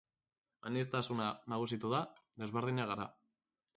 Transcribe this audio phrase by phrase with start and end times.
[0.69, 1.99] Aniztasuna nagusitu da,
[2.45, 3.07] desberdinak gara.